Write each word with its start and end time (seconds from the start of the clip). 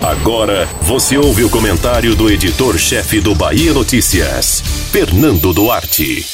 Agora 0.00 0.66
você 0.82 1.18
ouve 1.18 1.44
o 1.44 1.50
comentário 1.50 2.14
do 2.14 2.30
editor-chefe 2.30 3.20
do 3.20 3.34
Bahia 3.34 3.72
Notícias, 3.74 4.60
Fernando 4.90 5.52
Duarte. 5.52 6.26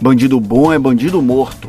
Bandido 0.00 0.40
bom 0.40 0.72
é 0.72 0.78
bandido 0.78 1.20
morto. 1.20 1.68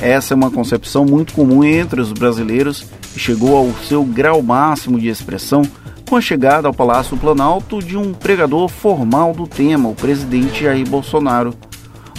Essa 0.00 0.32
é 0.32 0.36
uma 0.36 0.50
concepção 0.50 1.04
muito 1.04 1.34
comum 1.34 1.62
entre 1.62 2.00
os 2.00 2.12
brasileiros 2.12 2.86
e 3.14 3.18
chegou 3.18 3.56
ao 3.56 3.72
seu 3.86 4.02
grau 4.04 4.42
máximo 4.42 4.98
de 4.98 5.08
expressão 5.08 5.62
com 6.08 6.16
a 6.16 6.20
chegada 6.20 6.66
ao 6.66 6.74
Palácio 6.74 7.16
Planalto 7.16 7.78
de 7.80 7.96
um 7.96 8.12
pregador 8.12 8.68
formal 8.68 9.32
do 9.32 9.46
tema, 9.46 9.88
o 9.88 9.94
presidente 9.94 10.64
Jair 10.64 10.88
Bolsonaro. 10.88 11.54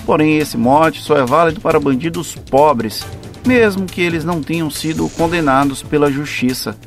Porém, 0.06 0.38
esse 0.38 0.58
mote 0.58 1.02
só 1.02 1.18
é 1.18 1.26
válido 1.26 1.62
para 1.62 1.80
bandidos 1.80 2.36
pobres, 2.36 3.06
mesmo 3.46 3.86
que 3.86 4.02
eles 4.02 4.24
não 4.24 4.42
tenham 4.42 4.70
sido 4.70 5.10
condenados 5.10 5.82
pela 5.82 6.12
justiça. 6.12 6.78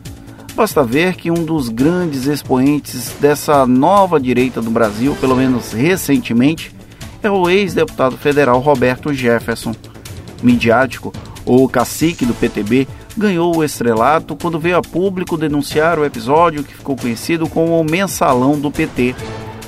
Basta 0.56 0.82
ver 0.82 1.16
que 1.16 1.30
um 1.30 1.44
dos 1.44 1.68
grandes 1.68 2.24
expoentes 2.24 3.14
dessa 3.20 3.66
nova 3.66 4.18
direita 4.18 4.62
do 4.62 4.70
Brasil, 4.70 5.14
pelo 5.20 5.36
menos 5.36 5.72
recentemente, 5.72 6.74
é 7.22 7.30
o 7.30 7.50
ex-deputado 7.50 8.16
federal 8.16 8.58
Roberto 8.60 9.12
Jefferson. 9.12 9.74
Midiático, 10.42 11.12
o 11.44 11.68
cacique 11.68 12.24
do 12.24 12.32
PTB, 12.32 12.88
ganhou 13.14 13.54
o 13.54 13.62
estrelato 13.62 14.34
quando 14.34 14.58
veio 14.58 14.78
a 14.78 14.82
público 14.82 15.36
denunciar 15.36 15.98
o 15.98 16.06
episódio 16.06 16.64
que 16.64 16.74
ficou 16.74 16.96
conhecido 16.96 17.46
como 17.50 17.78
o 17.78 17.84
mensalão 17.84 18.58
do 18.58 18.70
PT. 18.70 19.14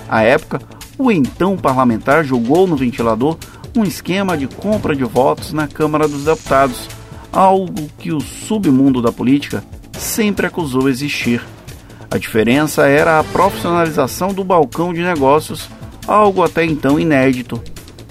À 0.09 0.23
época, 0.23 0.59
o 0.97 1.13
então 1.13 1.55
parlamentar 1.59 2.25
jogou 2.25 2.67
no 2.67 2.79
ventilador 2.79 3.37
um 3.77 3.85
esquema 3.85 4.39
de 4.39 4.47
compra 4.47 4.97
de 4.97 5.05
votos 5.05 5.53
na 5.53 5.69
Câmara 5.69 6.09
dos 6.09 6.25
Deputados, 6.25 6.89
algo 7.31 7.91
que 7.99 8.11
o 8.11 8.23
submundo 8.23 9.03
da 9.03 9.13
política 9.13 9.63
sempre 10.19 10.49
acusou 10.49 10.89
existir. 10.89 11.41
A 12.11 12.19
diferença 12.19 12.89
era 12.89 13.21
a 13.21 13.25
profissionalização 13.25 14.35
do 14.35 14.43
balcão 14.43 14.93
de 14.93 15.01
negócios, 15.01 15.71
algo 16.09 16.43
até 16.43 16.65
então 16.65 16.99
inédito. 16.99 17.63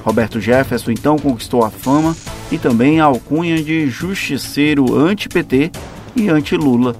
Roberto 0.06 0.40
Jefferson 0.40 0.92
então 0.92 1.18
conquistou 1.18 1.66
a 1.66 1.70
fama 1.70 2.16
e 2.50 2.58
também 2.58 3.02
a 3.02 3.04
alcunha 3.04 3.62
de 3.62 3.90
justiceiro 3.90 4.98
anti-PT 4.98 5.70
e 6.16 6.30
anti-Lula. 6.30 6.96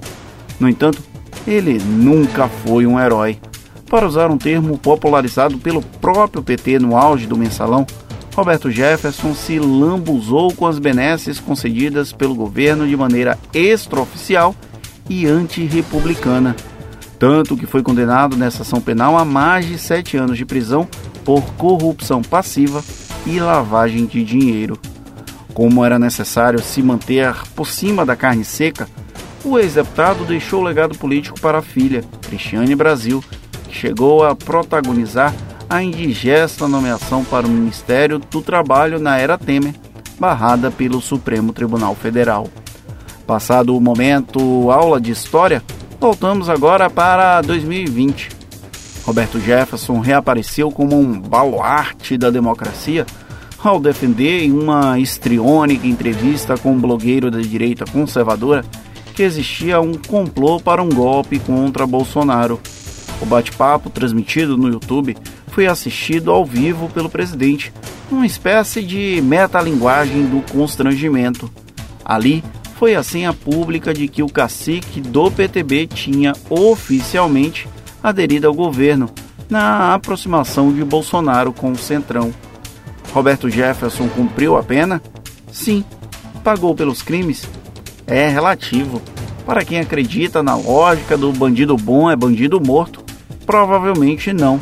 No 0.60 0.68
entanto, 0.68 1.02
ele 1.46 1.78
nunca 1.78 2.46
foi 2.46 2.86
um 2.86 3.00
herói. 3.00 3.38
Para 3.88 4.06
usar 4.06 4.30
um 4.30 4.36
termo 4.36 4.76
popularizado 4.76 5.56
pelo 5.56 5.80
próprio 5.80 6.42
PT 6.42 6.78
no 6.80 6.98
auge 6.98 7.26
do 7.26 7.38
mensalão, 7.38 7.86
Roberto 8.36 8.70
Jefferson 8.70 9.34
se 9.34 9.58
lambuzou 9.58 10.52
com 10.52 10.66
as 10.66 10.78
benesses 10.78 11.40
concedidas 11.40 12.12
pelo 12.12 12.34
governo 12.34 12.86
de 12.86 12.94
maneira 12.94 13.38
extraoficial 13.54 14.54
e 15.08 15.26
antirrepublicana, 15.26 16.54
tanto 17.18 17.56
que 17.56 17.66
foi 17.66 17.82
condenado 17.82 18.36
nessa 18.36 18.62
ação 18.62 18.80
penal 18.80 19.16
a 19.16 19.24
mais 19.24 19.66
de 19.66 19.78
sete 19.78 20.16
anos 20.16 20.36
de 20.36 20.44
prisão 20.44 20.88
por 21.24 21.42
corrupção 21.54 22.22
passiva 22.22 22.82
e 23.26 23.40
lavagem 23.40 24.06
de 24.06 24.24
dinheiro. 24.24 24.78
Como 25.52 25.84
era 25.84 25.98
necessário 25.98 26.60
se 26.62 26.82
manter 26.82 27.34
por 27.54 27.66
cima 27.66 28.06
da 28.06 28.14
carne 28.14 28.44
seca, 28.44 28.88
o 29.44 29.58
ex-deputado 29.58 30.24
deixou 30.24 30.60
o 30.60 30.64
legado 30.64 30.96
político 30.96 31.40
para 31.40 31.58
a 31.58 31.62
filha, 31.62 32.04
Cristiane 32.22 32.74
Brasil, 32.74 33.22
que 33.68 33.74
chegou 33.74 34.24
a 34.24 34.34
protagonizar 34.34 35.34
a 35.68 35.82
indigesta 35.82 36.66
nomeação 36.66 37.24
para 37.24 37.46
o 37.46 37.50
Ministério 37.50 38.18
do 38.18 38.40
Trabalho 38.40 38.98
na 38.98 39.18
era 39.18 39.36
Temer, 39.36 39.74
barrada 40.18 40.70
pelo 40.70 41.00
Supremo 41.00 41.52
Tribunal 41.52 41.94
Federal. 41.94 42.48
Passado 43.28 43.76
o 43.76 43.80
momento 43.80 44.70
aula 44.70 44.98
de 44.98 45.10
história, 45.10 45.62
voltamos 46.00 46.48
agora 46.48 46.88
para 46.88 47.42
2020. 47.42 48.30
Roberto 49.04 49.38
Jefferson 49.38 50.00
reapareceu 50.00 50.70
como 50.70 50.98
um 50.98 51.20
baluarte 51.20 52.16
da 52.16 52.30
democracia 52.30 53.04
ao 53.62 53.78
defender 53.78 54.44
em 54.44 54.52
uma 54.52 54.98
estriônica 54.98 55.86
entrevista 55.86 56.56
com 56.56 56.72
um 56.72 56.80
blogueiro 56.80 57.30
da 57.30 57.38
direita 57.38 57.84
conservadora 57.84 58.64
que 59.14 59.22
existia 59.22 59.78
um 59.78 59.92
complô 59.92 60.58
para 60.58 60.82
um 60.82 60.88
golpe 60.88 61.38
contra 61.38 61.86
Bolsonaro. 61.86 62.58
O 63.20 63.26
bate-papo, 63.26 63.90
transmitido 63.90 64.56
no 64.56 64.70
YouTube, 64.70 65.14
foi 65.48 65.66
assistido 65.66 66.30
ao 66.30 66.46
vivo 66.46 66.88
pelo 66.94 67.10
presidente, 67.10 67.74
uma 68.10 68.24
espécie 68.24 68.82
de 68.82 69.20
metalinguagem 69.22 70.24
do 70.24 70.40
constrangimento. 70.50 71.50
Ali, 72.02 72.42
foi 72.78 72.94
a 72.94 73.02
senha 73.02 73.32
pública 73.32 73.92
de 73.92 74.06
que 74.06 74.22
o 74.22 74.28
cacique 74.28 75.00
do 75.00 75.28
PTB 75.32 75.88
tinha 75.88 76.32
oficialmente 76.48 77.66
aderido 78.00 78.46
ao 78.46 78.54
governo 78.54 79.10
na 79.50 79.94
aproximação 79.94 80.72
de 80.72 80.84
Bolsonaro 80.84 81.52
com 81.52 81.72
o 81.72 81.76
Centrão. 81.76 82.32
Roberto 83.12 83.50
Jefferson 83.50 84.08
cumpriu 84.08 84.56
a 84.56 84.62
pena? 84.62 85.02
Sim. 85.50 85.84
Pagou 86.44 86.72
pelos 86.72 87.02
crimes? 87.02 87.48
É 88.06 88.28
relativo. 88.28 89.02
Para 89.44 89.64
quem 89.64 89.80
acredita 89.80 90.40
na 90.40 90.54
lógica 90.54 91.16
do 91.16 91.32
bandido 91.32 91.76
bom 91.76 92.08
é 92.08 92.14
bandido 92.14 92.60
morto, 92.60 93.02
provavelmente 93.44 94.32
não. 94.32 94.60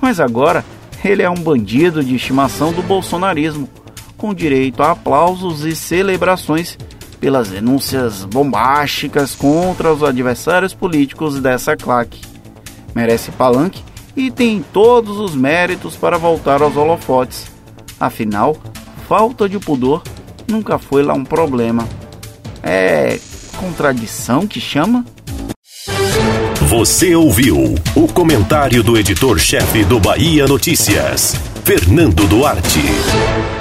Mas 0.00 0.20
agora 0.20 0.64
ele 1.04 1.24
é 1.24 1.30
um 1.30 1.34
bandido 1.34 2.04
de 2.04 2.14
estimação 2.14 2.72
do 2.72 2.82
bolsonarismo, 2.82 3.68
com 4.16 4.32
direito 4.32 4.80
a 4.80 4.92
aplausos 4.92 5.64
e 5.64 5.74
celebrações 5.74 6.78
pelas 7.20 7.48
denúncias 7.48 8.24
bombásticas 8.24 9.34
contra 9.34 9.92
os 9.92 10.02
adversários 10.02 10.74
políticos 10.74 11.40
dessa 11.40 11.76
claque. 11.76 12.20
Merece 12.94 13.30
palanque 13.32 13.82
e 14.16 14.30
tem 14.30 14.64
todos 14.72 15.18
os 15.18 15.34
méritos 15.34 15.96
para 15.96 16.18
voltar 16.18 16.62
aos 16.62 16.76
holofotes. 16.76 17.50
Afinal, 18.00 18.56
falta 19.08 19.48
de 19.48 19.58
pudor 19.58 20.02
nunca 20.48 20.78
foi 20.78 21.02
lá 21.02 21.14
um 21.14 21.24
problema. 21.24 21.88
É 22.62 23.18
contradição 23.56 24.46
que 24.46 24.60
chama? 24.60 25.04
Você 26.68 27.14
ouviu 27.14 27.74
o 27.94 28.08
comentário 28.12 28.82
do 28.82 28.96
editor-chefe 28.96 29.84
do 29.84 29.98
Bahia 29.98 30.46
Notícias, 30.46 31.34
Fernando 31.64 32.26
Duarte. 32.26 33.57